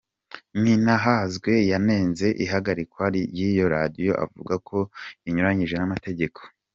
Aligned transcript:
Nininahazwe 0.61 1.51
yanenze 1.71 2.27
ihagarikwa 2.43 3.03
ry’iyo 3.15 3.65
Radiyo 3.75 4.13
avuga 4.25 4.53
ko 4.67 4.77
rinyuranije 5.23 5.75
n’amategeko. 5.77 6.39